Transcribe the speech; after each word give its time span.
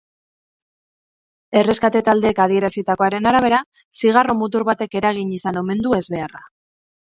Erreskate 1.59 2.01
taldeek 2.07 2.41
adierazitakoaren 2.45 3.27
arabera, 3.33 3.59
zigarro 4.01 4.37
mutur 4.41 4.67
batek 4.71 4.99
eragin 5.03 5.37
izan 5.41 5.61
omen 5.63 5.85
du 5.87 5.95
ezbeharra. 6.01 6.45